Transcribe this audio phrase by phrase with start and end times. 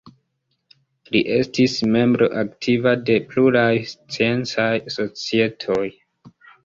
[1.15, 5.83] Li estis membro aktiva de pluraj sciencaj societoj.